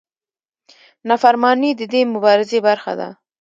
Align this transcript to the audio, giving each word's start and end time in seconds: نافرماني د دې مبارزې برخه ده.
نافرماني 1.07 1.71
د 1.79 1.81
دې 1.91 2.01
مبارزې 2.13 2.59
برخه 2.67 2.93
ده. 2.99 3.09